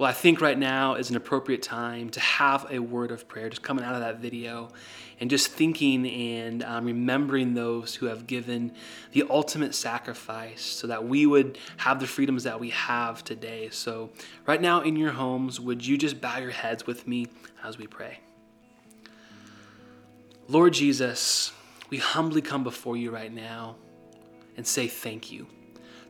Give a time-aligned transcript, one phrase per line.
[0.00, 3.50] Well, I think right now is an appropriate time to have a word of prayer,
[3.50, 4.70] just coming out of that video
[5.20, 8.72] and just thinking and um, remembering those who have given
[9.12, 13.68] the ultimate sacrifice so that we would have the freedoms that we have today.
[13.68, 14.08] So,
[14.46, 17.26] right now in your homes, would you just bow your heads with me
[17.62, 18.20] as we pray?
[20.48, 21.52] Lord Jesus,
[21.90, 23.76] we humbly come before you right now
[24.56, 25.46] and say thank you.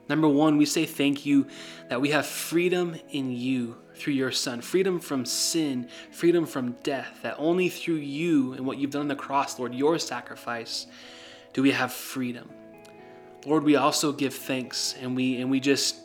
[0.09, 1.47] Number one, we say thank you
[1.89, 7.21] that we have freedom in you through your Son, freedom from sin, freedom from death,
[7.23, 10.87] that only through you and what you've done on the cross, Lord, your sacrifice,
[11.53, 12.49] do we have freedom.
[13.47, 15.97] Lord, we also give thanks and we and we just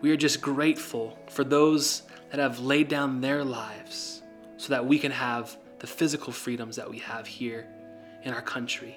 [0.00, 4.22] we are just grateful for those that have laid down their lives
[4.56, 7.66] so that we can have the physical freedoms that we have here
[8.22, 8.96] in our country.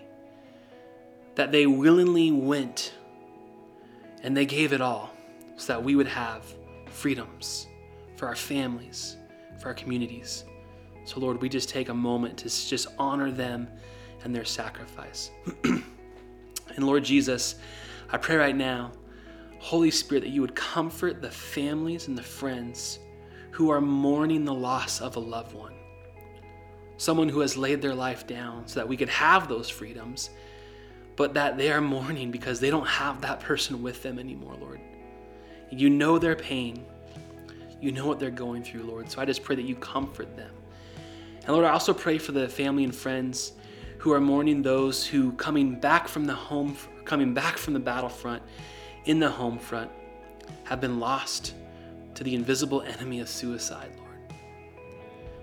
[1.35, 2.94] That they willingly went
[4.23, 5.11] and they gave it all
[5.55, 6.45] so that we would have
[6.87, 7.67] freedoms
[8.15, 9.17] for our families,
[9.59, 10.45] for our communities.
[11.05, 13.67] So, Lord, we just take a moment to just honor them
[14.23, 15.31] and their sacrifice.
[15.63, 15.83] and
[16.77, 17.55] Lord Jesus,
[18.11, 18.91] I pray right now,
[19.59, 22.99] Holy Spirit, that you would comfort the families and the friends
[23.51, 25.73] who are mourning the loss of a loved one.
[26.97, 30.29] Someone who has laid their life down so that we could have those freedoms
[31.21, 34.79] but that they are mourning because they don't have that person with them anymore, Lord.
[35.69, 36.83] You know their pain.
[37.79, 39.07] You know what they're going through, Lord.
[39.12, 40.50] So I just pray that you comfort them.
[41.45, 43.51] And Lord, I also pray for the family and friends
[44.00, 46.75] who are mourning those who coming back from the home
[47.06, 48.41] coming back from the battlefront
[49.06, 49.91] in the home front
[50.63, 51.53] have been lost
[52.15, 54.33] to the invisible enemy of suicide, Lord.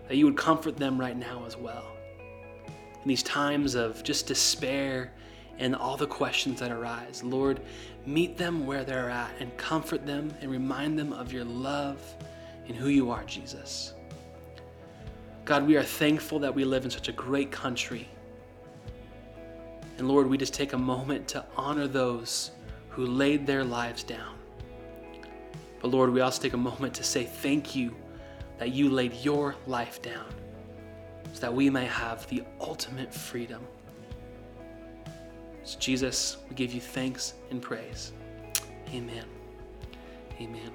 [0.09, 1.87] That you would comfort them right now as well.
[2.67, 5.13] In these times of just despair
[5.59, 7.23] and all the questions that arise.
[7.23, 7.61] Lord,
[8.07, 12.01] meet them where they're at and comfort them and remind them of your love
[12.67, 13.95] and who you are, Jesus.
[15.45, 18.09] God, we are thankful that we live in such a great country.
[19.97, 22.53] And Lord, we just take a moment to honor those
[22.91, 24.35] who laid their lives down.
[25.81, 27.95] But Lord, we also take a moment to say thank you
[28.59, 30.27] that you laid your life down
[31.33, 33.67] so that we may have the ultimate freedom
[35.69, 38.13] so, Jesus, we give you thanks and praise.
[38.95, 39.27] Amen.
[40.41, 40.71] Amen.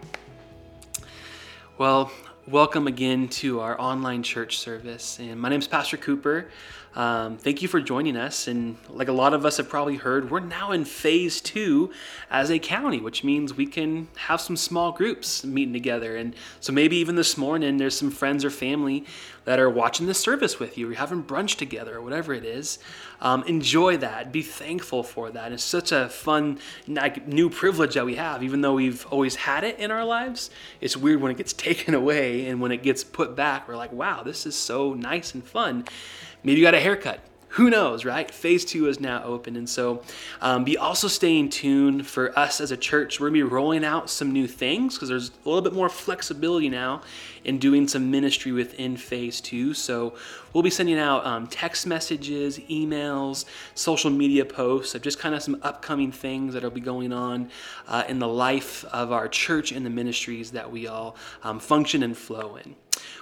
[1.79, 2.11] Well,
[2.47, 5.17] welcome again to our online church service.
[5.17, 6.51] And my name is Pastor Cooper.
[6.95, 8.47] Um, thank you for joining us.
[8.47, 11.91] And like a lot of us have probably heard, we're now in phase two
[12.29, 16.15] as a county, which means we can have some small groups meeting together.
[16.15, 19.05] And so maybe even this morning, there's some friends or family
[19.45, 22.79] that are watching this service with you, or having brunch together, or whatever it is.
[23.19, 24.31] Um, enjoy that.
[24.31, 25.51] Be thankful for that.
[25.51, 29.63] It's such a fun, like, new privilege that we have, even though we've always had
[29.63, 30.49] it in our lives.
[30.79, 33.91] It's weird when it gets taken away, and when it gets put back, we're like,
[33.91, 35.85] wow, this is so nice and fun.
[36.43, 37.19] Maybe you got a haircut
[37.53, 38.31] who knows, right?
[38.31, 39.55] Phase two is now open.
[39.55, 40.01] And so
[40.41, 43.19] um, be also staying tuned for us as a church.
[43.19, 45.87] We're going to be rolling out some new things because there's a little bit more
[45.87, 47.03] flexibility now
[47.43, 49.75] in doing some ministry within phase two.
[49.75, 50.15] So
[50.51, 53.45] we'll be sending out um, text messages, emails,
[53.75, 57.51] social media posts of just kind of some upcoming things that will be going on
[57.87, 62.01] uh, in the life of our church and the ministries that we all um, function
[62.01, 62.75] and flow in.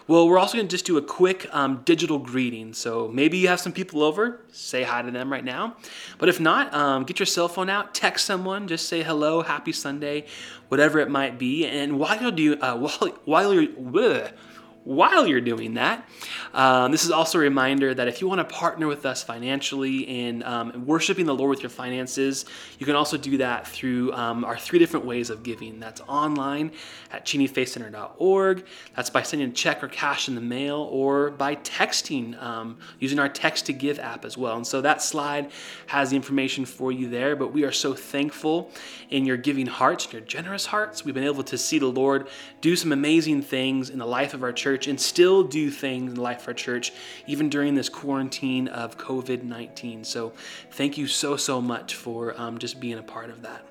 [0.07, 2.73] Well, we're also going to just do a quick um, digital greeting.
[2.73, 5.75] So maybe you have some people over, say hi to them right now.
[6.17, 9.71] But if not, um, get your cell phone out, text someone, just say hello, happy
[9.71, 10.25] Sunday,
[10.69, 11.65] whatever it might be.
[11.65, 14.33] And while you're do, uh, while while you're bleh,
[14.83, 16.07] while you're doing that.
[16.53, 19.99] Um, this is also a reminder that if you want to partner with us financially
[19.99, 22.45] in um, worshiping the Lord with your finances,
[22.77, 25.79] you can also do that through um, our three different ways of giving.
[25.79, 26.71] That's online
[27.11, 28.65] at cheneyfaithcenter.org.
[28.95, 33.19] That's by sending a check or cash in the mail or by texting um, using
[33.19, 34.55] our text to give app as well.
[34.57, 35.51] And so that slide
[35.87, 37.35] has the information for you there.
[37.35, 38.71] But we are so thankful
[39.09, 41.05] in your giving hearts your generous hearts.
[41.05, 42.27] We've been able to see the Lord
[42.59, 46.09] do some amazing things in the life of our church church and still do things
[46.09, 46.93] in the life of our church,
[47.27, 50.03] even during this quarantine of COVID 19.
[50.03, 50.33] So,
[50.71, 53.65] thank you so, so much for um, just being a part of that.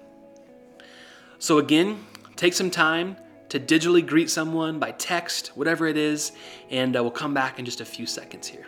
[1.38, 2.04] So, again,
[2.36, 3.16] take some time
[3.48, 6.32] to digitally greet someone by text, whatever it is,
[6.70, 8.66] and uh, we'll come back in just a few seconds here.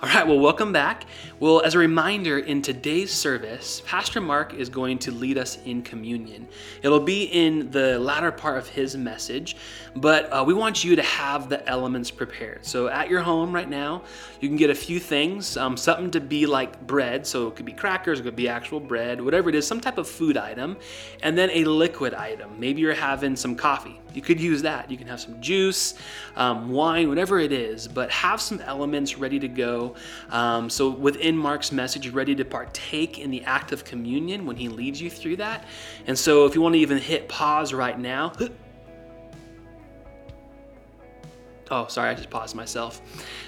[0.00, 1.06] All right, well, welcome back.
[1.40, 5.82] Well, as a reminder, in today's service, Pastor Mark is going to lead us in
[5.82, 6.46] communion.
[6.84, 9.56] It'll be in the latter part of his message,
[9.96, 12.64] but uh, we want you to have the elements prepared.
[12.64, 14.04] So, at your home right now,
[14.40, 17.66] you can get a few things um, something to be like bread, so it could
[17.66, 20.76] be crackers, it could be actual bread, whatever it is, some type of food item,
[21.24, 22.52] and then a liquid item.
[22.60, 24.00] Maybe you're having some coffee.
[24.14, 24.90] You could use that.
[24.90, 25.94] You can have some juice,
[26.36, 29.94] um, wine, whatever it is, but have some elements ready to go.
[30.30, 34.56] Um, so within Mark's message, you're ready to partake in the act of communion when
[34.56, 35.64] he leads you through that.
[36.06, 38.32] And so if you want to even hit pause right now,
[41.70, 43.00] Oh, sorry, I just paused myself.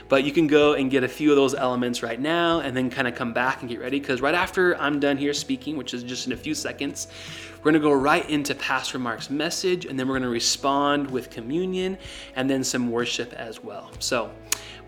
[0.09, 2.91] But you can go and get a few of those elements right now and then
[2.91, 5.95] kind of come back and get ready because right after I'm done here speaking, which
[5.95, 7.09] is just in a few seconds,
[7.59, 11.11] we're going to go right into Pastor Mark's message and then we're going to respond
[11.11, 11.97] with communion
[12.37, 13.91] and then some worship as well.
[13.99, 14.31] So,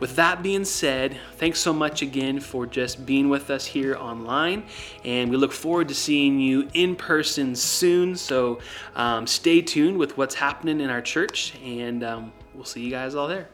[0.02, 4.64] with that being said, thanks so much again for just being with us here online.
[5.04, 8.16] And we look forward to seeing you in person soon.
[8.16, 8.58] So
[8.96, 11.54] um, stay tuned with what's happening in our church.
[11.64, 13.48] And um, we'll see you guys all there.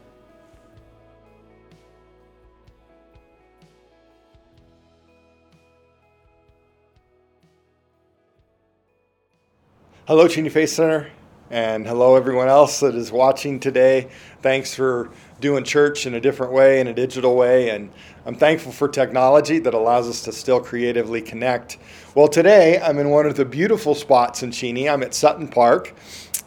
[10.06, 11.10] Hello, Cheney Faith Center,
[11.50, 14.08] and hello, everyone else that is watching today.
[14.40, 17.90] Thanks for doing church in a different way, in a digital way, and
[18.24, 21.76] I'm thankful for technology that allows us to still creatively connect.
[22.14, 24.88] Well, today I'm in one of the beautiful spots in Cheney.
[24.88, 25.94] I'm at Sutton Park,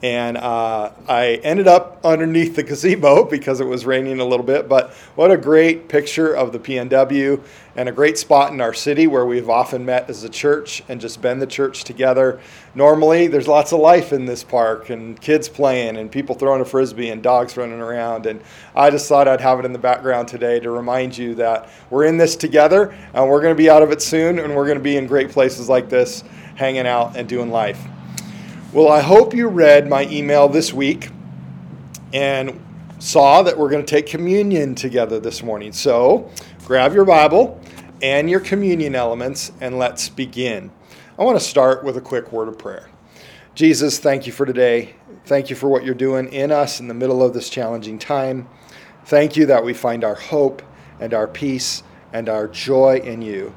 [0.04, 4.68] and uh, I ended up underneath the gazebo because it was raining a little bit.
[4.68, 7.42] But what a great picture of the PNW
[7.76, 11.00] and a great spot in our city where we've often met as a church and
[11.00, 12.42] just been the church together.
[12.74, 16.66] Normally, there's lots of life in this park and kids playing and people throwing a
[16.66, 18.26] frisbee and dogs running around.
[18.26, 18.42] And
[18.76, 22.06] I just thought I'd have it in the background today to remind you that we're
[22.06, 24.78] in this together and we're going to be out of it soon and we're going
[24.78, 26.24] to be in great places like this
[26.56, 27.91] hanging out and doing life.
[28.74, 31.10] Well, I hope you read my email this week
[32.14, 32.58] and
[33.00, 35.74] saw that we're going to take communion together this morning.
[35.74, 36.32] So
[36.64, 37.60] grab your Bible
[38.02, 40.72] and your communion elements and let's begin.
[41.20, 42.90] I want to start with a quick word of prayer.
[43.56, 44.96] Jesus, thank you for today.
[45.26, 48.48] Thank you for what you're doing in us in the middle of this challenging time.
[49.04, 50.62] Thank you that we find our hope
[51.02, 53.54] and our peace and our joy in you.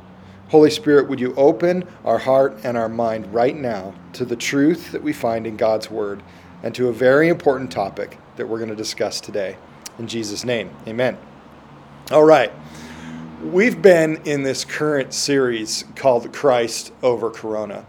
[0.54, 4.92] Holy Spirit, would you open our heart and our mind right now to the truth
[4.92, 6.22] that we find in God's Word
[6.62, 9.56] and to a very important topic that we're going to discuss today.
[9.98, 11.18] In Jesus' name, amen.
[12.12, 12.52] All right.
[13.42, 17.84] We've been in this current series called Christ over Corona.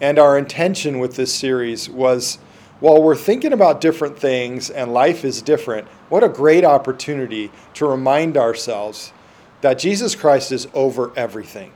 [0.00, 2.38] And our intention with this series was
[2.80, 7.86] while we're thinking about different things and life is different, what a great opportunity to
[7.86, 9.12] remind ourselves
[9.60, 11.72] that Jesus Christ is over everything.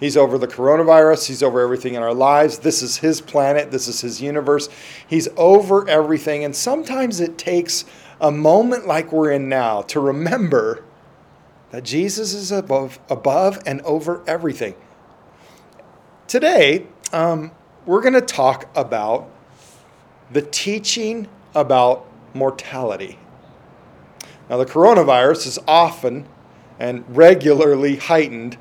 [0.00, 1.26] He's over the coronavirus.
[1.26, 2.60] He's over everything in our lives.
[2.60, 3.70] This is His planet.
[3.70, 4.70] This is His universe.
[5.06, 6.42] He's over everything.
[6.42, 7.84] And sometimes it takes
[8.18, 10.82] a moment like we're in now to remember
[11.70, 14.74] that Jesus is above, above and over everything.
[16.26, 17.50] Today, um,
[17.84, 19.28] we're going to talk about
[20.30, 23.18] the teaching about mortality.
[24.48, 26.26] Now, the coronavirus is often
[26.80, 28.56] and regularly heightened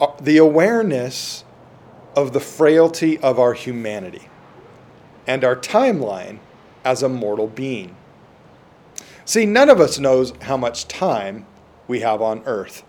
[0.00, 1.44] uh, the awareness
[2.14, 4.28] of the frailty of our humanity
[5.26, 6.40] and our timeline
[6.84, 7.96] as a mortal being.
[9.24, 11.46] See, none of us knows how much time
[11.86, 12.82] we have on earth.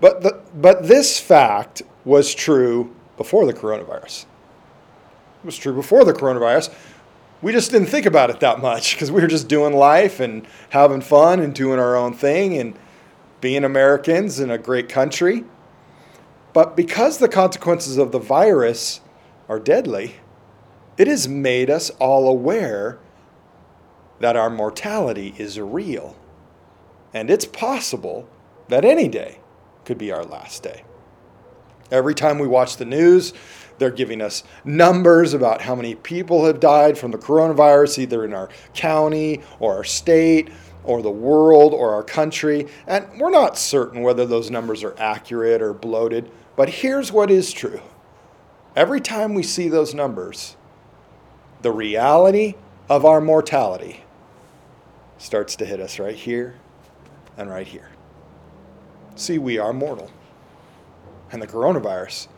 [0.00, 4.22] But, the, but this fact was true before the coronavirus.
[5.42, 6.72] It was true before the coronavirus.
[7.42, 10.46] We just didn't think about it that much because we were just doing life and
[10.70, 12.56] having fun and doing our own thing.
[12.56, 12.78] And
[13.44, 15.44] being Americans in a great country.
[16.54, 19.02] But because the consequences of the virus
[19.50, 20.14] are deadly,
[20.96, 22.98] it has made us all aware
[24.20, 26.16] that our mortality is real.
[27.12, 28.26] And it's possible
[28.68, 29.40] that any day
[29.84, 30.82] could be our last day.
[31.90, 33.34] Every time we watch the news,
[33.76, 38.32] they're giving us numbers about how many people have died from the coronavirus, either in
[38.32, 40.48] our county or our state
[40.84, 42.68] or the world or our country.
[42.86, 47.52] And we're not certain whether those numbers are accurate or bloated, but here's what is
[47.52, 47.80] true.
[48.76, 50.56] Every time we see those numbers,
[51.62, 52.54] the reality
[52.88, 54.04] of our mortality
[55.16, 56.56] starts to hit us right here
[57.36, 57.90] and right here.
[59.16, 60.10] See, we are mortal.
[61.32, 62.28] And the coronavirus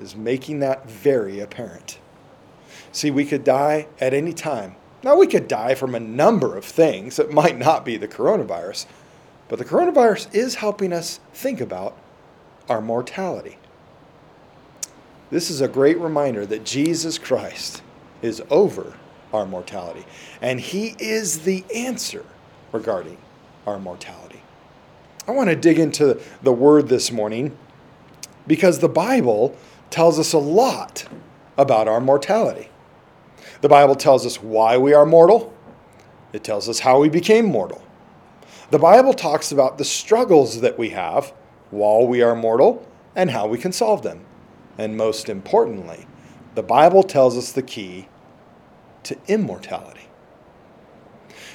[0.00, 1.98] is making that very apparent.
[2.92, 6.64] See, we could die at any time now, we could die from a number of
[6.64, 7.16] things.
[7.16, 8.86] that might not be the coronavirus,
[9.48, 11.96] But the coronavirus is helping us think about
[12.68, 13.58] our mortality.
[15.30, 17.82] This is a great reminder that Jesus Christ
[18.22, 18.94] is over
[19.32, 20.04] our mortality,
[20.40, 22.24] and He is the answer
[22.70, 23.18] regarding
[23.66, 24.42] our mortality.
[25.26, 27.56] I want to dig into the Word this morning
[28.46, 29.56] because the Bible
[29.90, 31.06] tells us a lot
[31.56, 32.68] about our mortality.
[33.62, 35.54] The Bible tells us why we are mortal,
[36.32, 37.80] it tells us how we became mortal.
[38.70, 41.32] The Bible talks about the struggles that we have
[41.70, 44.24] while we are mortal and how we can solve them.
[44.78, 46.06] And most importantly,
[46.56, 48.08] the Bible tells us the key
[49.04, 50.08] to immortality.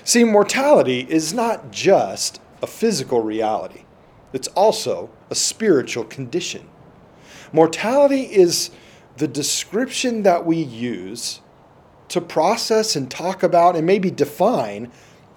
[0.06, 3.84] See, mortality is not just a physical reality,
[4.32, 6.70] it's also a spiritual condition.
[7.52, 8.72] Mortality is
[9.18, 11.42] the description that we use
[12.10, 14.92] to process and talk about and maybe define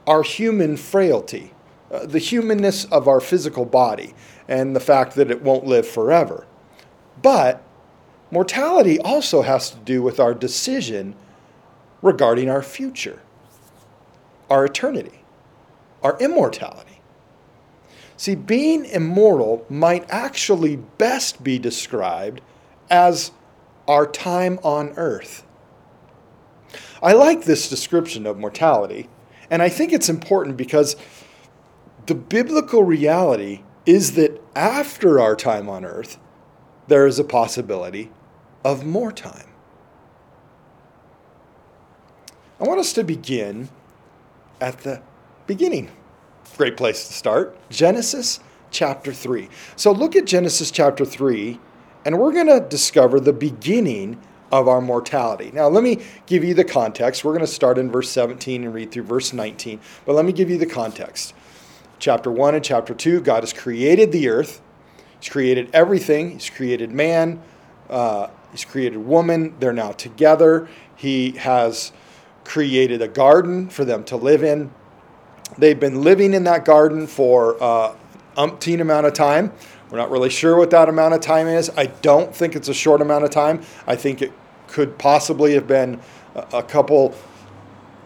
[0.06, 1.52] our human frailty,
[1.90, 4.14] uh, the humanness of our physical body,
[4.48, 6.46] and the fact that it won't live forever.
[7.22, 7.62] But
[8.30, 11.14] mortality also has to do with our decision
[12.02, 13.20] regarding our future,
[14.48, 15.24] our eternity,
[16.02, 17.00] our immortality.
[18.16, 22.40] See, being immortal might actually best be described
[22.90, 23.32] as
[23.88, 25.44] our time on earth.
[27.02, 29.08] I like this description of mortality,
[29.50, 30.96] and I think it's important because
[32.06, 36.18] the biblical reality is that after our time on earth,
[36.88, 38.10] there is a possibility
[38.64, 39.48] of more time.
[42.60, 43.70] I want us to begin
[44.60, 45.00] at the
[45.46, 45.90] beginning.
[46.56, 47.56] Great place to start.
[47.70, 48.40] Genesis
[48.70, 49.48] chapter 3.
[49.76, 51.58] So look at Genesis chapter 3,
[52.04, 54.20] and we're going to discover the beginning
[54.52, 55.50] of our mortality.
[55.52, 57.24] Now, let me give you the context.
[57.24, 60.32] We're going to start in verse 17 and read through verse 19, but let me
[60.32, 61.34] give you the context.
[61.98, 64.60] Chapter 1 and chapter 2, God has created the earth,
[65.20, 67.42] He's created everything, He's created man,
[67.88, 69.54] uh, He's created woman.
[69.60, 70.68] They're now together.
[70.96, 71.92] He has
[72.44, 74.72] created a garden for them to live in.
[75.58, 77.94] They've been living in that garden for uh,
[78.36, 79.52] umpteen amount of time.
[79.90, 81.70] We're not really sure what that amount of time is.
[81.76, 83.62] I don't think it's a short amount of time.
[83.86, 84.32] I think it
[84.68, 86.00] could possibly have been
[86.34, 87.14] a couple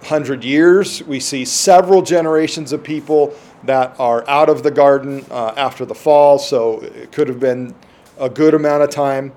[0.05, 1.03] hundred years.
[1.03, 5.95] We see several generations of people that are out of the garden uh, after the
[5.95, 7.75] fall, so it could have been
[8.19, 9.33] a good amount of time.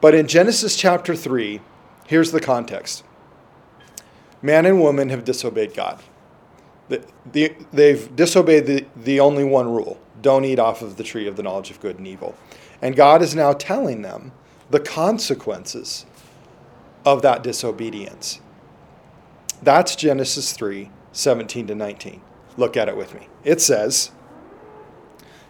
[0.00, 1.60] But in Genesis chapter 3,
[2.06, 3.04] here's the context
[4.42, 6.02] man and woman have disobeyed God.
[7.32, 11.42] They've disobeyed the, the only one rule don't eat off of the tree of the
[11.42, 12.34] knowledge of good and evil.
[12.82, 14.32] And God is now telling them
[14.70, 16.06] the consequences
[17.04, 18.40] of that disobedience.
[19.62, 22.20] That's Genesis 3 17 to 19.
[22.56, 23.28] Look at it with me.
[23.44, 24.10] It says,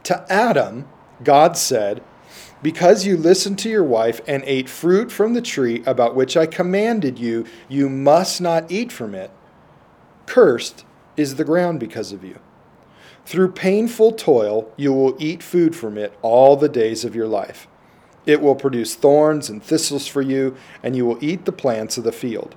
[0.03, 0.89] To Adam,
[1.23, 2.03] God said,
[2.63, 6.47] Because you listened to your wife and ate fruit from the tree about which I
[6.47, 9.31] commanded you, you must not eat from it.
[10.27, 10.85] Cursed
[11.17, 12.41] is the ground because of you.
[13.27, 17.67] Through painful toil, you will eat food from it all the days of your life.
[18.27, 22.05] It will produce thorns and thistles for you, and you will eat the plants of
[22.05, 22.55] the field.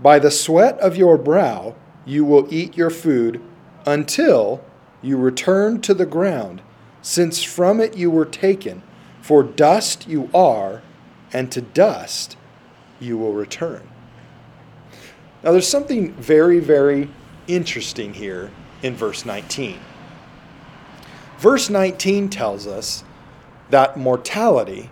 [0.00, 3.40] By the sweat of your brow, you will eat your food
[3.86, 4.64] until
[5.02, 6.62] you return to the ground,
[7.02, 8.82] since from it you were taken.
[9.20, 10.82] For dust you are,
[11.32, 12.36] and to dust
[12.98, 13.88] you will return.
[15.42, 17.10] Now, there's something very, very
[17.46, 18.50] interesting here
[18.82, 19.78] in verse 19.
[21.38, 23.04] Verse 19 tells us
[23.70, 24.90] that mortality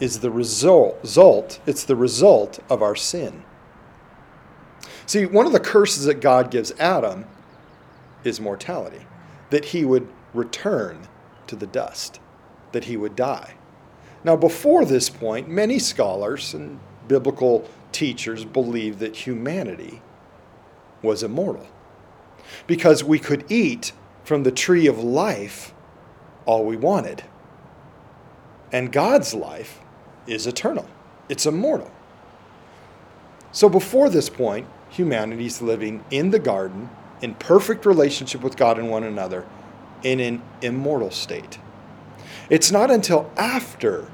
[0.00, 3.44] is the result, it's the result of our sin.
[5.06, 7.26] See, one of the curses that God gives Adam
[8.24, 9.06] is mortality,
[9.50, 11.08] that he would return
[11.46, 12.20] to the dust,
[12.72, 13.54] that he would die.
[14.24, 20.00] Now, before this point, many scholars and biblical teachers believed that humanity
[21.02, 21.66] was immortal
[22.66, 23.92] because we could eat
[24.24, 25.74] from the tree of life
[26.46, 27.24] all we wanted.
[28.70, 29.80] And God's life
[30.26, 30.88] is eternal,
[31.28, 31.90] it's immortal.
[33.52, 36.88] So before this point, humanity's living in the garden
[37.20, 39.46] in perfect relationship with God and one another
[40.02, 41.58] in an immortal state.
[42.50, 44.10] It's not until after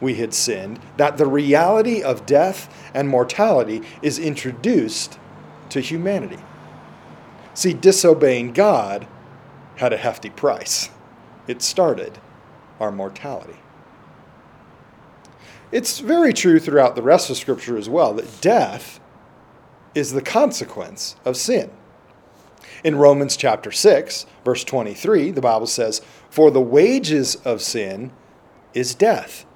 [0.00, 5.18] we had sinned that the reality of death and mortality is introduced
[5.70, 6.38] to humanity.
[7.54, 9.06] See, disobeying God
[9.76, 10.90] had a hefty price.
[11.46, 12.18] It started
[12.80, 13.58] our mortality.
[15.70, 19.00] It's very true throughout the rest of Scripture as well that death
[19.94, 21.70] is the consequence of sin.
[22.84, 28.12] In Romans chapter 6, verse 23, the Bible says, For the wages of sin
[28.74, 29.46] is death,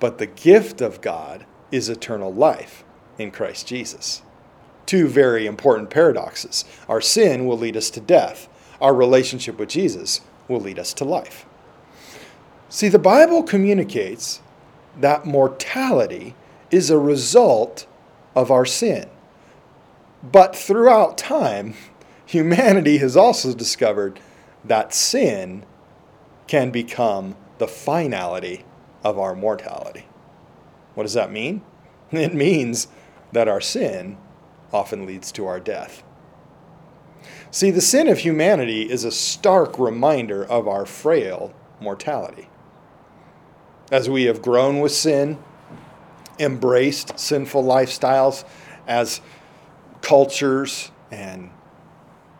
[0.00, 2.84] but the gift of God is eternal life
[3.18, 4.22] in Christ Jesus.
[4.86, 6.64] Two very important paradoxes.
[6.88, 8.48] Our sin will lead us to death,
[8.80, 11.46] our relationship with Jesus will lead us to life.
[12.68, 14.40] See, the Bible communicates
[14.98, 16.34] that mortality
[16.70, 17.86] is a result
[18.34, 19.08] of our sin.
[20.22, 21.74] But throughout time,
[22.26, 24.20] humanity has also discovered
[24.64, 25.64] that sin
[26.46, 28.64] can become the finality
[29.04, 30.06] of our mortality.
[30.94, 31.62] What does that mean?
[32.12, 32.88] It means
[33.32, 34.18] that our sin
[34.72, 36.02] often leads to our death.
[37.50, 42.48] See, the sin of humanity is a stark reminder of our frail mortality.
[43.90, 45.38] As we have grown with sin,
[46.38, 48.44] embraced sinful lifestyles
[48.86, 49.20] as
[50.00, 51.50] cultures and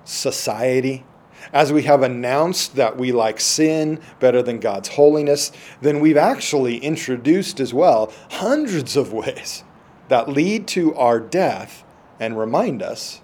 [0.05, 1.05] society,
[1.53, 6.79] as we have announced that we like sin better than God's holiness, then we've actually
[6.79, 9.65] introduced as well hundreds of ways
[10.09, 11.85] that lead to our death
[12.23, 13.21] and remind us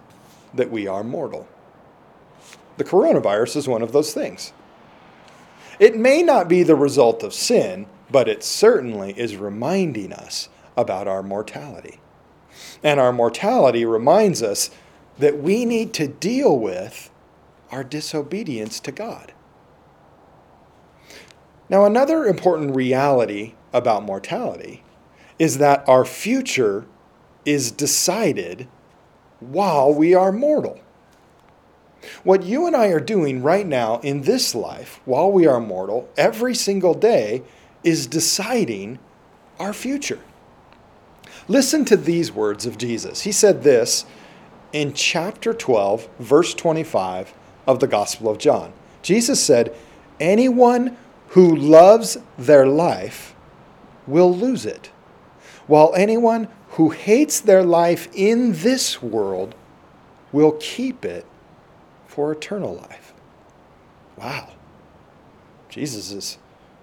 [0.53, 1.47] that we are mortal.
[2.79, 4.53] The coronavirus is one of those things.
[5.79, 11.07] It may not be the result of sin, but it certainly is reminding us about
[11.07, 12.01] our mortality.
[12.83, 14.69] And our mortality reminds us
[15.17, 17.09] that we need to deal with
[17.71, 19.33] our disobedience to God.
[21.69, 24.83] Now, another important reality about mortality
[25.39, 26.85] is that our future
[27.45, 28.67] is decided
[29.41, 30.81] while we are mortal.
[32.23, 36.09] What you and I are doing right now in this life, while we are mortal,
[36.17, 37.43] every single day,
[37.83, 38.99] is deciding
[39.59, 40.21] our future.
[41.49, 43.23] Listen to these words of Jesus.
[43.23, 44.05] He said this
[44.73, 47.33] in chapter 12, verse 25
[47.67, 48.73] of the Gospel of John.
[49.03, 49.75] Jesus said,
[50.21, 50.97] Anyone
[51.29, 53.35] who loves their life
[54.07, 54.91] will lose it,
[55.67, 56.49] while anyone
[56.79, 59.53] who hates their life in this world
[60.31, 61.27] will keep it
[62.07, 63.13] for eternal life.
[64.17, 64.51] Wow.
[65.69, 66.39] Jesus is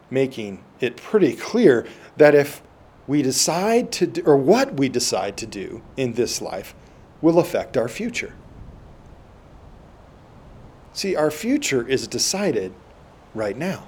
[0.09, 2.61] making it pretty clear that if
[3.07, 6.75] we decide to do, or what we decide to do in this life
[7.21, 8.33] will affect our future.
[10.91, 12.73] See, our future is decided
[13.33, 13.87] right now.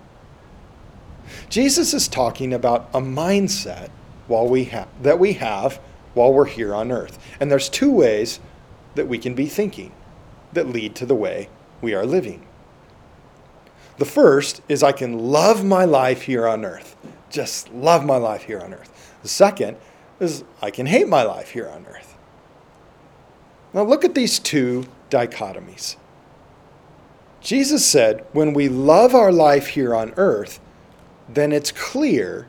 [1.50, 3.90] Jesus is talking about a mindset
[4.28, 5.82] while we ha- that we have
[6.18, 7.18] while we're here on earth.
[7.40, 8.42] And there's two ways
[8.96, 9.94] that we can be thinking
[10.52, 11.50] that lead to the way
[11.82, 12.46] we are living.
[13.98, 16.96] The first is I can love my life here on earth.
[17.30, 19.16] Just love my life here on earth.
[19.22, 19.78] The second
[20.20, 22.16] is I can hate my life here on earth.
[23.74, 25.96] Now look at these two dichotomies.
[27.42, 30.60] Jesus said, when we love our life here on earth,
[31.30, 32.48] then it's clear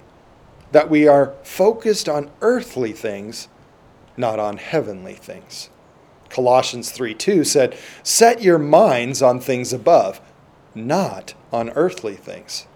[0.73, 3.49] that we are focused on earthly things,
[4.19, 5.71] not on heavenly things.
[6.29, 10.21] Colossians 3 2 said, Set your minds on things above,
[10.75, 12.67] not on earthly things.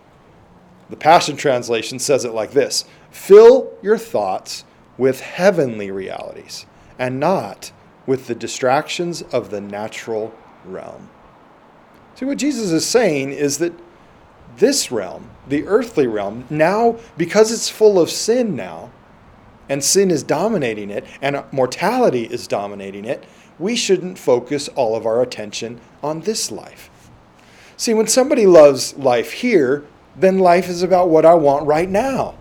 [0.88, 4.64] The Passion Translation says it like this Fill your thoughts
[4.96, 6.66] with heavenly realities
[6.98, 7.72] and not
[8.06, 11.08] with the distractions of the natural realm.
[12.14, 13.72] See, what Jesus is saying is that
[14.56, 18.91] this realm, the earthly realm, now, because it's full of sin now,
[19.72, 23.24] and sin is dominating it, and mortality is dominating it,
[23.58, 26.90] we shouldn't focus all of our attention on this life.
[27.78, 32.34] See, when somebody loves life here, then life is about what I want right now,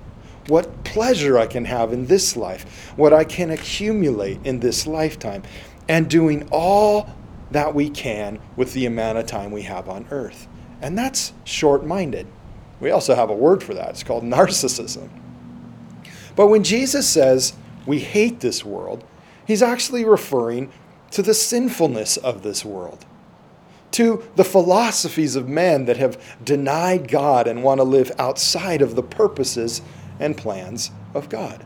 [0.48, 5.44] what pleasure I can have in this life, what I can accumulate in this lifetime,
[5.88, 7.16] and doing all
[7.52, 10.50] that we can with the amount of time we have on earth.
[10.82, 12.28] And that's short minded.
[12.82, 13.92] We also have a word for that.
[13.92, 15.10] It's called narcissism.
[16.36, 17.54] But when Jesus says
[17.86, 19.04] we hate this world,
[19.46, 20.72] he's actually referring
[21.12, 23.06] to the sinfulness of this world,
[23.92, 28.96] to the philosophies of men that have denied God and want to live outside of
[28.96, 29.82] the purposes
[30.20, 31.66] and plans of God.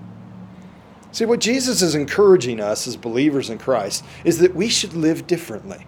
[1.11, 5.27] See, what Jesus is encouraging us as believers in Christ is that we should live
[5.27, 5.85] differently.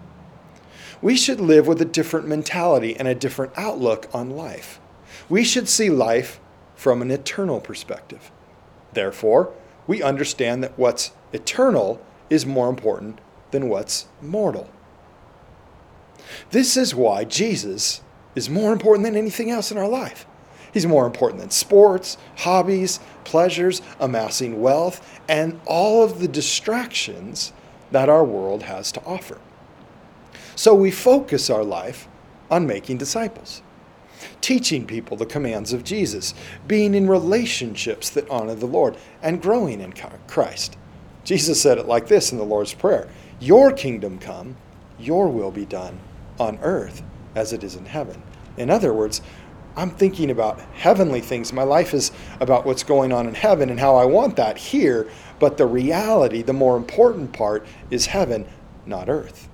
[1.02, 4.80] We should live with a different mentality and a different outlook on life.
[5.28, 6.40] We should see life
[6.74, 8.30] from an eternal perspective.
[8.98, 9.52] Therefore,
[9.86, 13.20] we understand that what's eternal is more important
[13.52, 14.68] than what's mortal.
[16.50, 18.00] This is why Jesus
[18.34, 20.26] is more important than anything else in our life.
[20.74, 27.52] He's more important than sports, hobbies, pleasures, amassing wealth, and all of the distractions
[27.92, 29.38] that our world has to offer.
[30.56, 32.08] So we focus our life
[32.50, 33.62] on making disciples,
[34.40, 36.34] teaching people the commands of Jesus,
[36.66, 39.94] being in relationships that honor the Lord, and growing in
[40.26, 40.76] Christ.
[41.24, 43.08] Jesus said it like this in the Lord's Prayer
[43.40, 44.56] Your kingdom come,
[44.98, 45.98] your will be done
[46.38, 47.02] on earth
[47.34, 48.22] as it is in heaven.
[48.56, 49.20] In other words,
[49.76, 51.52] I'm thinking about heavenly things.
[51.52, 55.08] My life is about what's going on in heaven and how I want that here.
[55.38, 58.46] But the reality, the more important part, is heaven,
[58.86, 59.47] not earth.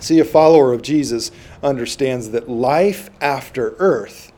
[0.00, 1.30] See, a follower of Jesus
[1.62, 4.32] understands that life after earth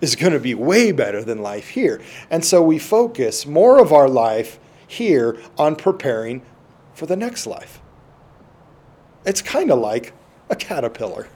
[0.00, 2.00] is going to be way better than life here.
[2.30, 6.42] And so we focus more of our life here on preparing
[6.94, 7.80] for the next life.
[9.24, 10.14] It's kind of like
[10.48, 11.28] a caterpillar.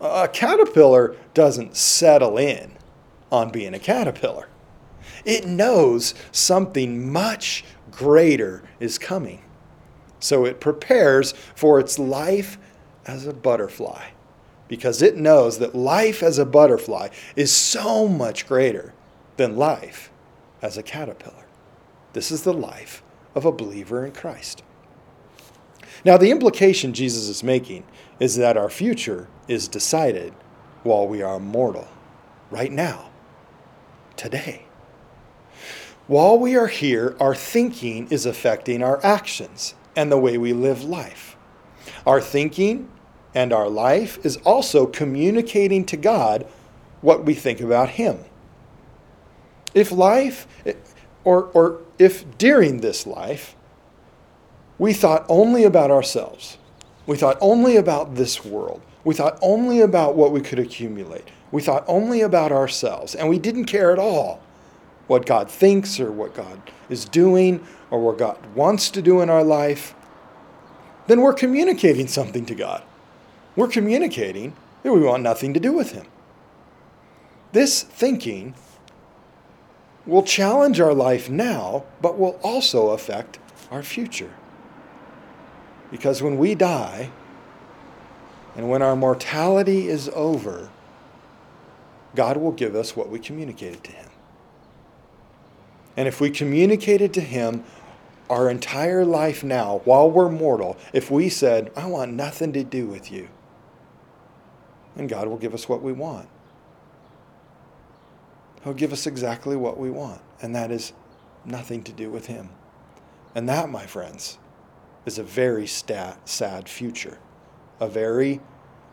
[0.00, 2.72] A caterpillar doesn't settle in
[3.32, 4.48] on being a caterpillar.
[5.24, 9.42] It knows something much greater is coming.
[10.20, 12.58] So it prepares for its life
[13.06, 14.10] as a butterfly
[14.68, 18.92] because it knows that life as a butterfly is so much greater
[19.36, 20.10] than life
[20.62, 21.46] as a caterpillar.
[22.12, 23.02] This is the life
[23.34, 24.62] of a believer in Christ.
[26.04, 27.84] Now, the implication Jesus is making
[28.18, 30.32] is that our future is decided
[30.82, 31.88] while we are mortal,
[32.50, 33.10] right now,
[34.16, 34.66] today.
[36.06, 40.84] While we are here, our thinking is affecting our actions and the way we live
[40.84, 41.36] life.
[42.06, 42.88] Our thinking
[43.34, 46.46] and our life is also communicating to God
[47.00, 48.18] what we think about Him.
[49.74, 50.46] If life,
[51.24, 53.56] or, or if during this life,
[54.78, 56.58] we thought only about ourselves,
[57.06, 61.62] we thought only about this world, we thought only about what we could accumulate, we
[61.62, 64.40] thought only about ourselves, and we didn't care at all
[65.06, 69.30] what God thinks or what God is doing or what God wants to do in
[69.30, 69.94] our life,
[71.06, 72.82] then we're communicating something to God.
[73.54, 76.06] We're communicating that we want nothing to do with Him.
[77.52, 78.54] This thinking
[80.04, 83.38] will challenge our life now, but will also affect
[83.70, 84.32] our future.
[85.90, 87.10] Because when we die,
[88.56, 90.70] and when our mortality is over,
[92.14, 94.05] God will give us what we communicated to Him.
[95.96, 97.64] And if we communicated to Him
[98.28, 102.86] our entire life now, while we're mortal, if we said, I want nothing to do
[102.86, 103.28] with you,
[104.96, 106.28] then God will give us what we want.
[108.64, 110.92] He'll give us exactly what we want, and that is
[111.44, 112.48] nothing to do with Him.
[113.34, 114.38] And that, my friends,
[115.04, 117.18] is a very stat, sad future,
[117.78, 118.40] a very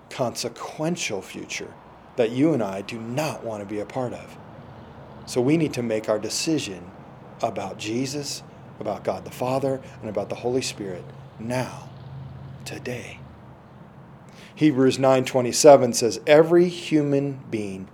[0.09, 1.73] consequential future
[2.17, 4.37] that you and I do not want to be a part of.
[5.25, 6.91] So we need to make our decision
[7.41, 8.43] about Jesus,
[8.79, 11.03] about God the Father, and about the Holy Spirit
[11.39, 11.89] now,
[12.65, 13.19] today.
[14.55, 17.87] Hebrews 9:27 says every human being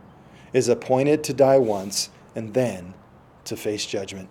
[0.52, 2.94] is appointed to die once and then
[3.46, 4.30] to face judgment.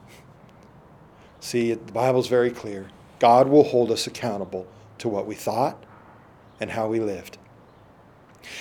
[1.41, 2.89] See, the Bible's very clear.
[3.19, 4.67] God will hold us accountable
[4.99, 5.83] to what we thought
[6.61, 7.39] and how we lived.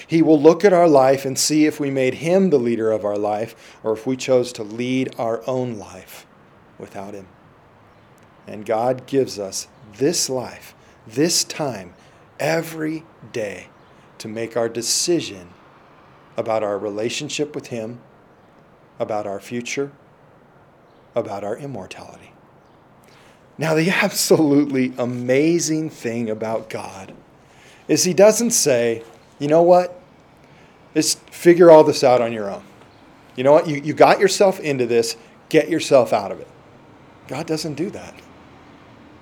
[0.05, 3.05] He will look at our life and see if we made him the leader of
[3.05, 6.25] our life or if we chose to lead our own life
[6.77, 7.27] without Him.
[8.45, 10.73] And God gives us this life,
[11.05, 11.93] this time,
[12.39, 13.67] every day
[14.19, 15.49] to make our decision
[16.35, 17.99] about our relationship with Him,
[18.99, 19.91] about our future,
[21.15, 22.31] about our immortality.
[23.57, 27.13] Now, the absolutely amazing thing about God
[27.87, 29.03] is He doesn't say,
[29.39, 30.01] you know what,
[30.93, 32.63] just figure all this out on your own.
[33.35, 35.15] You know what, you, you got yourself into this,
[35.49, 36.47] get yourself out of it.
[37.27, 38.15] God doesn't do that.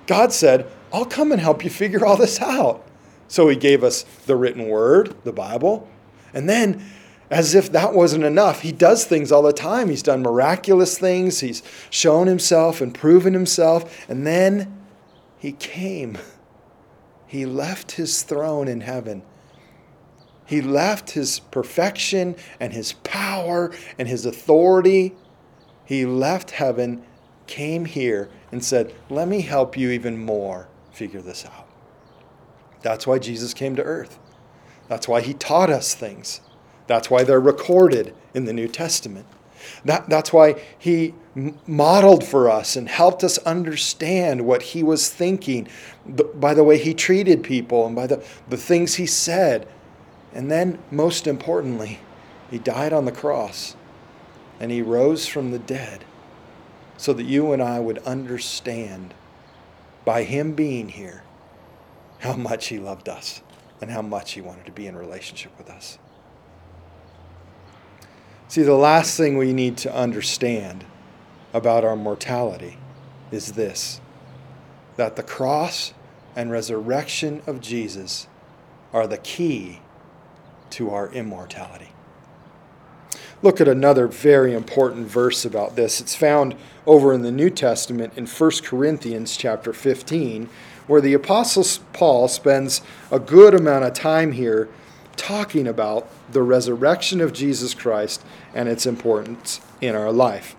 [0.06, 2.86] God said, I'll come and help you figure all this out.
[3.28, 5.88] So he gave us the written word, the Bible.
[6.32, 6.84] And then,
[7.30, 9.88] as if that wasn't enough, he does things all the time.
[9.88, 14.08] He's done miraculous things, he's shown himself and proven himself.
[14.08, 14.76] And then
[15.38, 16.18] he came.
[17.26, 19.22] He left his throne in heaven.
[20.46, 25.14] He left his perfection and his power and his authority.
[25.84, 27.04] He left heaven
[27.46, 31.68] came here and said, Let me help you even more figure this out.
[32.82, 34.18] That's why Jesus came to earth.
[34.88, 36.40] That's why he taught us things.
[36.86, 39.26] That's why they're recorded in the New Testament.
[39.84, 41.14] That, that's why he
[41.66, 45.66] modeled for us and helped us understand what he was thinking
[46.06, 49.66] by the way he treated people and by the, the things he said.
[50.36, 51.98] And then, most importantly,
[52.50, 53.74] he died on the cross
[54.60, 56.04] and he rose from the dead
[56.98, 59.14] so that you and I would understand
[60.04, 61.22] by Him being here
[62.18, 63.40] how much He loved us
[63.80, 65.98] and how much He wanted to be in relationship with us.
[68.48, 70.84] See, the last thing we need to understand
[71.54, 72.76] about our mortality
[73.30, 74.02] is this
[74.96, 75.94] that the cross
[76.34, 78.28] and resurrection of Jesus
[78.92, 79.80] are the key
[80.70, 81.90] to our immortality.
[83.42, 86.00] Look at another very important verse about this.
[86.00, 86.54] It's found
[86.86, 90.48] over in the New Testament in 1 Corinthians chapter 15,
[90.86, 94.68] where the apostle Paul spends a good amount of time here
[95.16, 98.24] talking about the resurrection of Jesus Christ
[98.54, 100.56] and its importance in our life.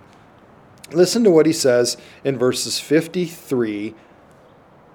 [0.92, 3.94] Listen to what he says in verses 53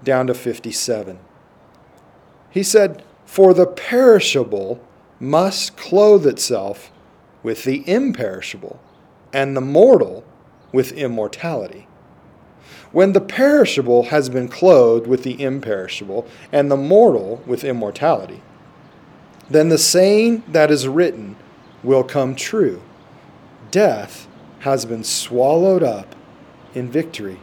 [0.02, 1.18] down to 57.
[2.50, 4.82] He said, For the perishable
[5.22, 6.90] must clothe itself
[7.44, 8.80] with the imperishable,
[9.32, 10.24] and the mortal
[10.72, 11.86] with immortality.
[12.90, 18.42] When the perishable has been clothed with the imperishable, and the mortal with immortality,
[19.48, 21.36] then the saying that is written
[21.84, 22.82] will come true
[23.70, 24.26] Death
[24.60, 26.16] has been swallowed up
[26.74, 27.38] in victory.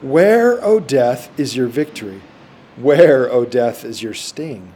[0.00, 2.22] Where, O death, is your victory?
[2.76, 4.73] Where, O death, is your sting?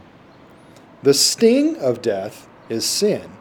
[1.01, 3.31] The sting of death is sin,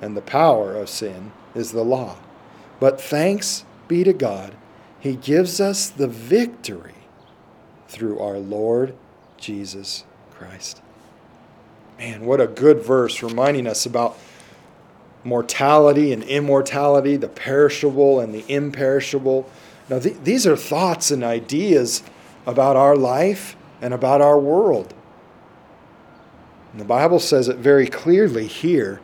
[0.00, 2.16] and the power of sin is the law.
[2.80, 4.54] But thanks be to God,
[4.98, 6.94] He gives us the victory
[7.88, 8.94] through our Lord
[9.36, 10.80] Jesus Christ.
[11.98, 14.18] Man, what a good verse reminding us about
[15.22, 19.48] mortality and immortality, the perishable and the imperishable.
[19.88, 22.02] Now, th- these are thoughts and ideas
[22.46, 24.92] about our life and about our world.
[26.74, 29.00] And the Bible says it very clearly here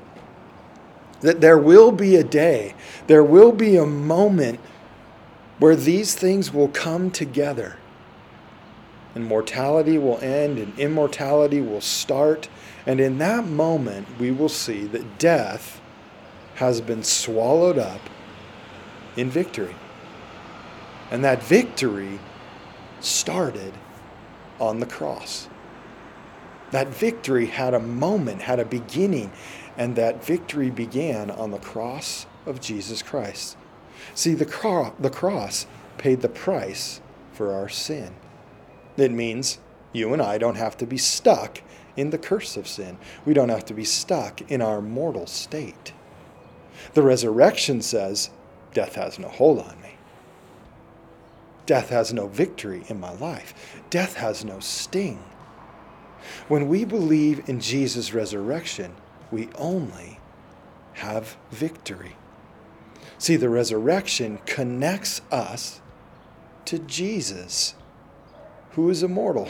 [1.20, 2.74] that there will be a day,
[3.06, 4.58] there will be a moment
[5.60, 7.76] where these things will come together.
[9.14, 12.48] And mortality will end and immortality will start.
[12.86, 15.80] And in that moment, we will see that death
[16.56, 18.00] has been swallowed up
[19.16, 19.76] in victory.
[21.12, 22.18] And that victory
[22.98, 23.74] started
[24.58, 25.48] on the cross.
[26.70, 29.32] That victory had a moment, had a beginning,
[29.76, 33.56] and that victory began on the cross of Jesus Christ.
[34.14, 35.66] See, the, cro- the cross
[35.98, 37.00] paid the price
[37.32, 38.14] for our sin.
[38.96, 39.58] It means
[39.92, 41.60] you and I don't have to be stuck
[41.96, 42.98] in the curse of sin.
[43.24, 45.92] We don't have to be stuck in our mortal state.
[46.94, 48.30] The resurrection says,
[48.72, 49.96] Death has no hold on me.
[51.66, 53.82] Death has no victory in my life.
[53.90, 55.22] Death has no sting.
[56.48, 58.94] When we believe in Jesus' resurrection,
[59.30, 60.18] we only
[60.94, 62.16] have victory.
[63.18, 65.80] See, the resurrection connects us
[66.66, 67.74] to Jesus,
[68.72, 69.48] who is immortal.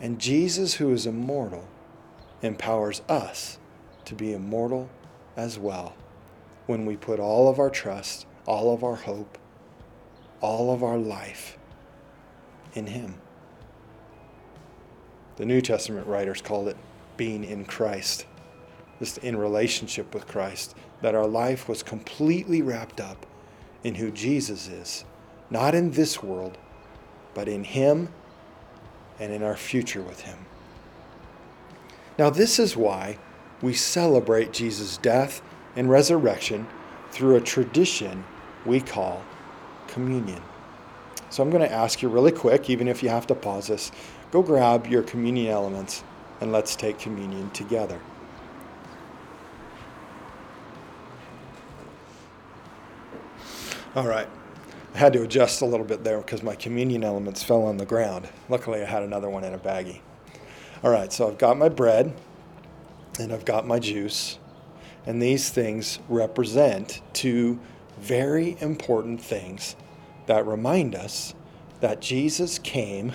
[0.00, 1.66] And Jesus, who is immortal,
[2.42, 3.58] empowers us
[4.04, 4.88] to be immortal
[5.36, 5.94] as well
[6.66, 9.38] when we put all of our trust, all of our hope,
[10.40, 11.58] all of our life
[12.74, 13.20] in Him.
[15.38, 16.76] The New Testament writers called it
[17.16, 18.26] being in Christ,
[18.98, 23.24] just in relationship with Christ, that our life was completely wrapped up
[23.84, 25.04] in who Jesus is,
[25.48, 26.58] not in this world,
[27.34, 28.08] but in Him
[29.20, 30.38] and in our future with Him.
[32.18, 33.18] Now, this is why
[33.62, 35.40] we celebrate Jesus' death
[35.76, 36.66] and resurrection
[37.12, 38.24] through a tradition
[38.66, 39.22] we call
[39.86, 40.42] communion.
[41.30, 43.92] So I'm going to ask you really quick, even if you have to pause this,
[44.30, 46.04] go grab your communion elements
[46.40, 48.00] and let's take communion together.
[53.96, 54.28] All right.
[54.94, 57.86] I had to adjust a little bit there because my communion elements fell on the
[57.86, 58.28] ground.
[58.48, 60.00] Luckily, I had another one in a baggie.
[60.82, 62.14] All right, so I've got my bread
[63.18, 64.38] and I've got my juice.
[65.06, 67.58] And these things represent two
[67.98, 69.74] very important things
[70.26, 71.34] that remind us
[71.80, 73.12] that Jesus came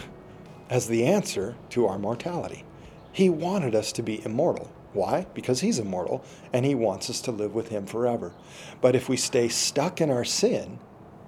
[0.73, 2.65] as the answer to our mortality.
[3.12, 4.71] He wanted us to be immortal.
[4.91, 5.27] Why?
[5.36, 8.33] Because He's immortal and He wants us to live with Him forever.
[8.81, 10.79] But if we stay stuck in our sin,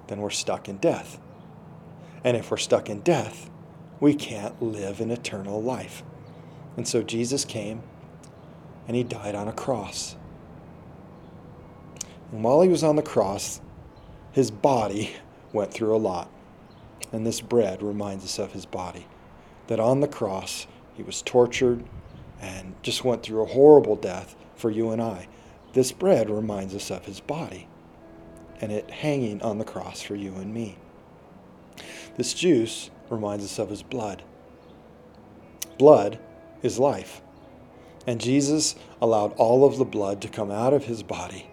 [0.07, 1.19] then we're stuck in death.
[2.23, 3.51] And if we're stuck in death,
[3.99, 6.01] we can't live an eternal life.
[6.75, 7.83] And so Jesus came
[8.87, 10.15] and He died on a cross.
[12.31, 13.61] And while He was on the cross,
[14.31, 15.11] His body
[15.53, 16.31] went through a lot.
[17.11, 19.05] And this bread reminds us of His body.
[19.67, 21.83] That on the cross, he was tortured
[22.39, 25.27] and just went through a horrible death for you and I.
[25.73, 27.67] This bread reminds us of his body
[28.61, 30.77] and it hanging on the cross for you and me.
[32.15, 34.23] This juice reminds us of his blood
[35.77, 36.19] blood
[36.61, 37.21] is life.
[38.07, 41.49] And Jesus allowed all of the blood to come out of his body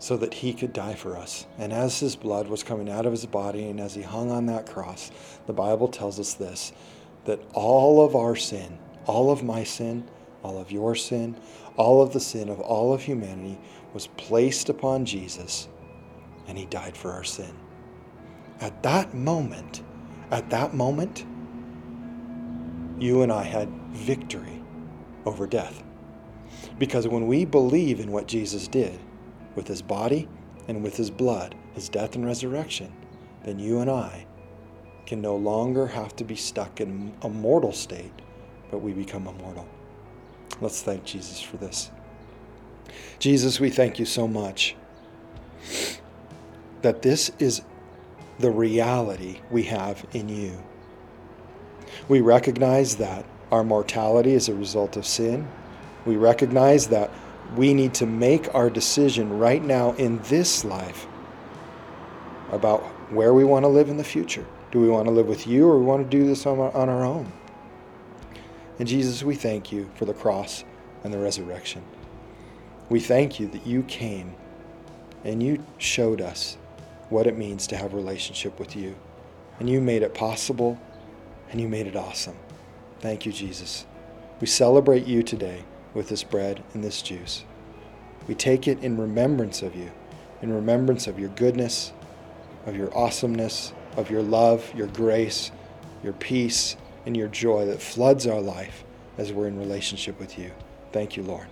[0.00, 1.46] so that he could die for us.
[1.58, 4.46] And as his blood was coming out of his body and as he hung on
[4.46, 5.12] that cross,
[5.46, 6.72] the Bible tells us this
[7.26, 10.02] that all of our sin, all of my sin,
[10.42, 11.36] all of your sin,
[11.76, 13.58] all of the sin of all of humanity
[13.92, 15.68] was placed upon Jesus,
[16.48, 17.54] and he died for our sin.
[18.60, 19.82] At that moment,
[20.30, 21.26] at that moment,
[22.98, 24.62] you and I had victory
[25.26, 25.82] over death.
[26.78, 28.98] Because when we believe in what Jesus did
[29.54, 30.28] with his body
[30.68, 32.92] and with his blood, his death and resurrection,
[33.44, 34.26] then you and I
[35.06, 38.12] can no longer have to be stuck in a mortal state,
[38.70, 39.66] but we become immortal.
[40.60, 41.90] Let's thank Jesus for this.
[43.18, 44.76] Jesus, we thank you so much
[46.82, 47.62] that this is
[48.38, 50.62] the reality we have in you.
[52.08, 55.48] We recognize that our mortality is a result of sin.
[56.06, 57.10] We recognize that
[57.56, 61.06] we need to make our decision right now in this life
[62.52, 64.46] about where we want to live in the future.
[64.70, 66.72] Do we want to live with you or we want to do this on our,
[66.76, 67.32] on our own?
[68.78, 70.64] And Jesus, we thank you for the cross
[71.02, 71.82] and the resurrection.
[72.88, 74.34] We thank you that you came
[75.24, 76.56] and you showed us
[77.08, 78.96] what it means to have a relationship with you.
[79.58, 80.80] And you made it possible
[81.50, 82.36] and you made it awesome.
[83.00, 83.86] Thank you, Jesus.
[84.40, 85.64] We celebrate you today
[85.94, 87.44] with this bread and this juice.
[88.26, 89.90] We take it in remembrance of you,
[90.42, 91.92] in remembrance of your goodness,
[92.66, 95.50] of your awesomeness, of your love, your grace,
[96.02, 96.76] your peace,
[97.06, 98.84] and your joy that floods our life
[99.18, 100.50] as we're in relationship with you.
[100.92, 101.46] Thank you, Lord.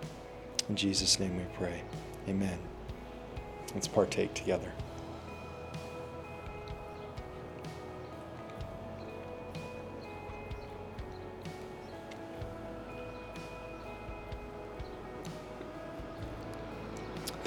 [0.69, 1.83] In Jesus' name we pray.
[2.29, 2.59] Amen.
[3.75, 4.73] Let's partake together.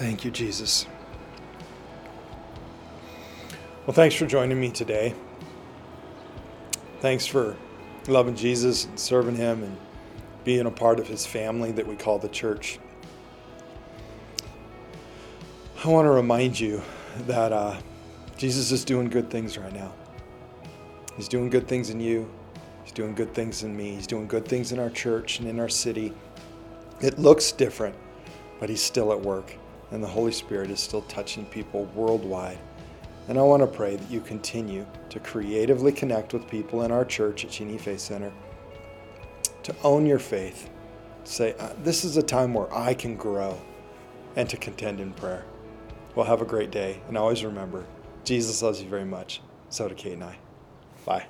[0.01, 0.87] Thank you, Jesus.
[3.85, 5.13] Well, thanks for joining me today.
[7.01, 7.55] Thanks for
[8.07, 9.77] loving Jesus and serving Him and
[10.43, 12.79] being a part of His family that we call the church.
[15.85, 16.81] I want to remind you
[17.27, 17.77] that uh,
[18.37, 19.93] Jesus is doing good things right now.
[21.15, 22.27] He's doing good things in you,
[22.83, 25.59] He's doing good things in me, He's doing good things in our church and in
[25.59, 26.11] our city.
[27.01, 27.93] It looks different,
[28.59, 29.55] but He's still at work,
[29.91, 32.57] and the Holy Spirit is still touching people worldwide.
[33.27, 37.05] And I want to pray that you continue to creatively connect with people in our
[37.05, 38.31] church at Cheney Faith Center,
[39.63, 40.69] to own your faith,
[41.23, 43.59] say, uh, This is a time where I can grow,
[44.35, 45.45] and to contend in prayer.
[46.15, 47.85] Well, have a great day, and always remember
[48.23, 49.41] Jesus loves you very much.
[49.69, 50.37] So do Kate and I.
[51.05, 51.25] Bye.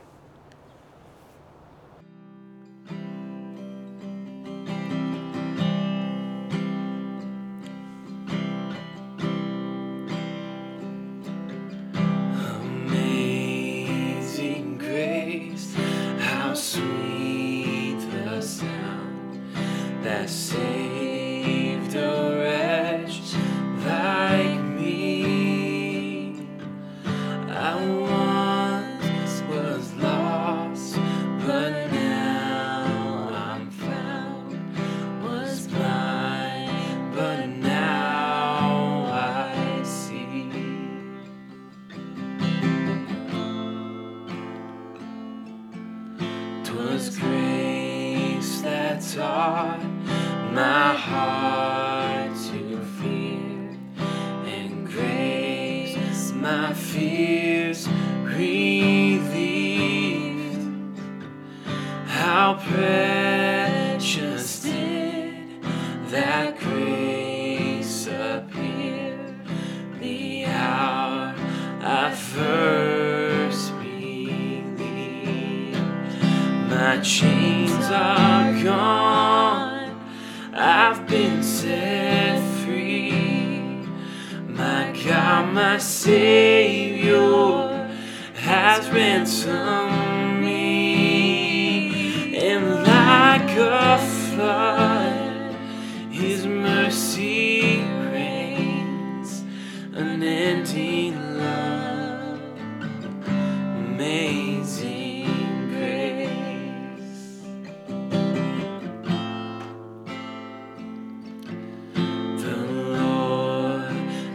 [20.12, 20.71] That saved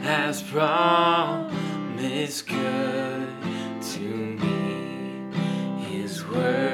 [0.07, 1.53] has promised
[2.47, 3.29] good
[3.83, 5.35] to me.
[5.91, 6.66] His word,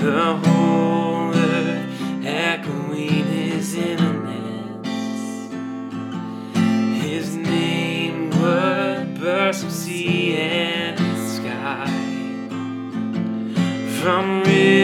[0.00, 4.88] The whole earth echoing his innocence.
[7.00, 10.98] His name would burst from sea and
[11.30, 11.86] sky.
[14.02, 14.83] From real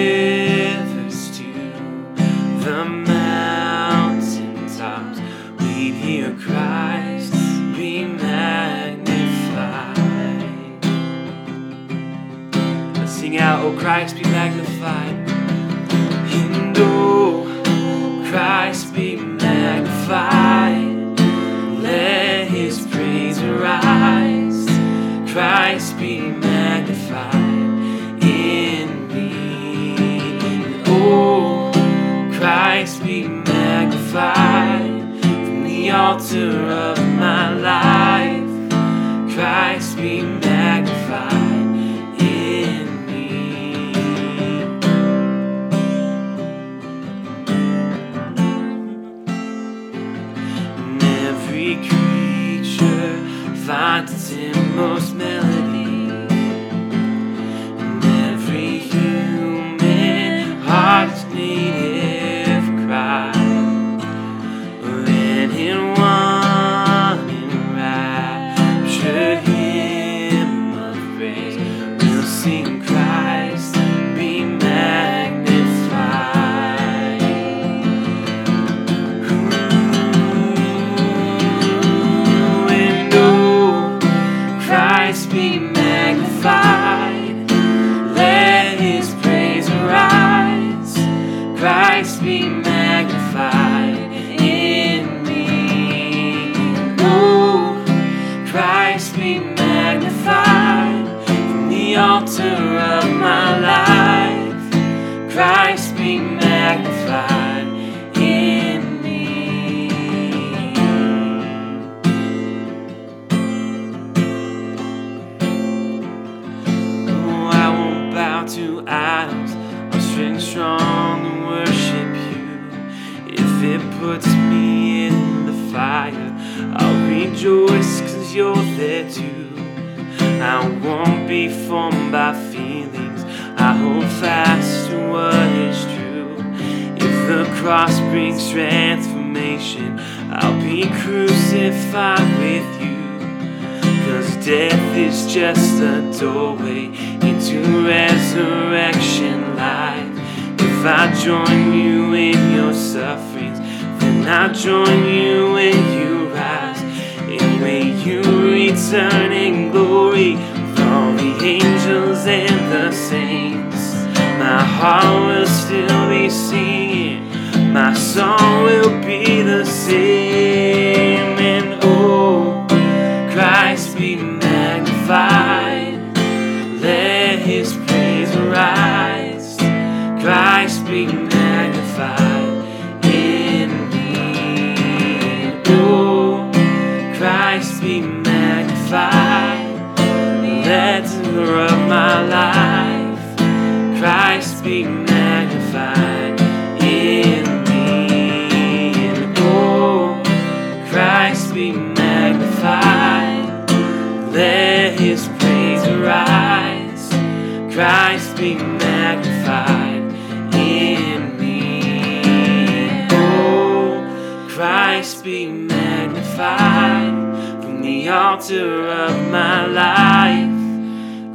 [219.31, 220.51] my life.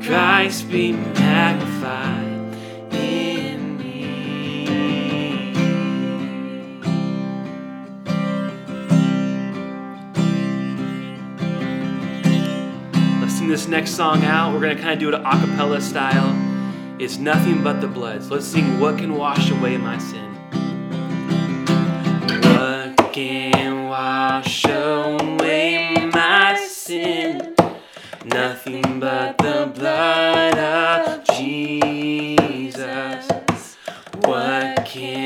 [0.06, 2.54] Christ be magnified
[2.94, 5.54] in me.
[13.22, 14.54] Let's sing this next song out.
[14.54, 16.36] We're going to kind of do it a cappella style.
[17.00, 18.24] It's nothing but the blood.
[18.24, 20.34] So let's sing What Can Wash Away My Sin.
[22.52, 25.35] What can wash away?
[28.36, 33.26] nothing but the blood of Jesus.
[34.26, 35.25] What can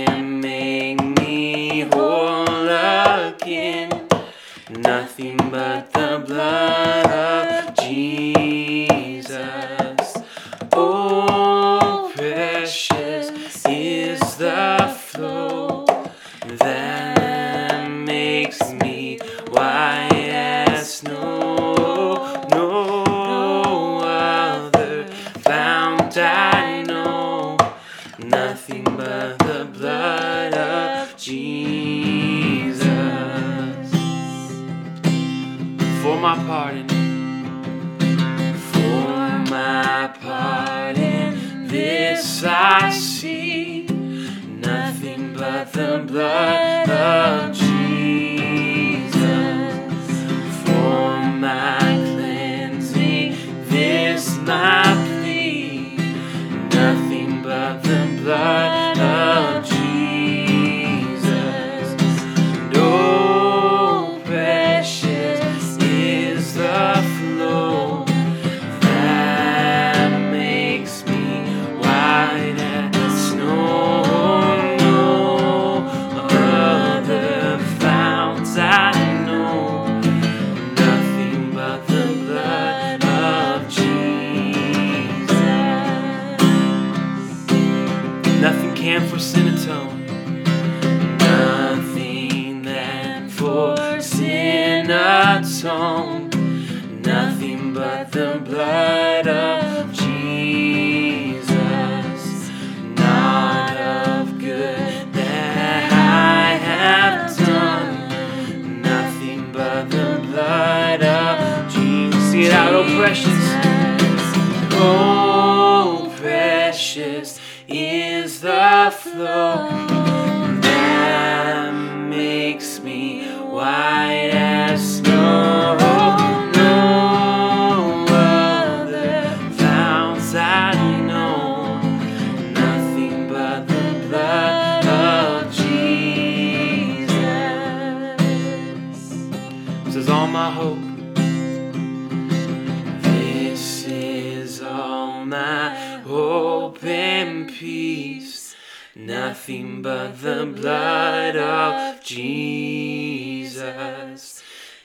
[149.49, 153.63] nothing but the blood of Jesus.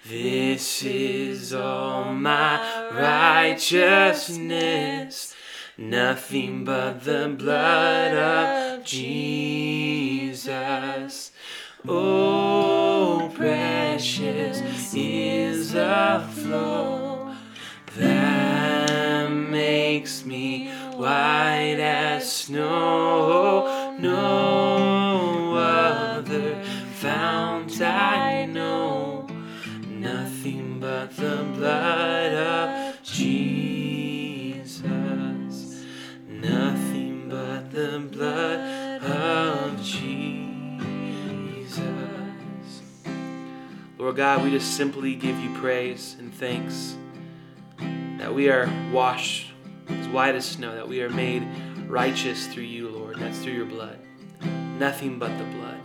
[0.08, 5.34] This is all my righteousness,
[5.76, 10.40] nothing but the blood of Jesus.
[11.86, 17.34] Oh, precious is the flow
[17.98, 23.94] that makes me white as snow.
[23.98, 24.53] No.
[44.04, 46.94] Lord God, we just simply give you praise and thanks
[48.18, 49.50] that we are washed
[49.88, 51.42] as white as snow, that we are made
[51.88, 53.16] righteous through you, Lord.
[53.16, 53.98] That's through your blood.
[54.78, 55.80] Nothing but the blood.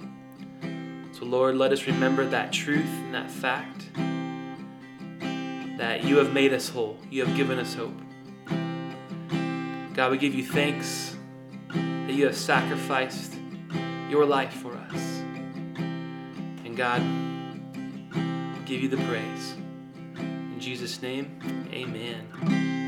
[1.15, 3.85] So, Lord, let us remember that truth and that fact
[5.77, 6.97] that you have made us whole.
[7.09, 7.97] You have given us hope.
[9.93, 11.15] God, we give you thanks
[11.69, 13.35] that you have sacrificed
[14.09, 15.21] your life for us.
[16.65, 17.01] And God,
[18.69, 19.55] give you the praise.
[20.19, 21.39] In Jesus' name,
[21.73, 22.78] amen.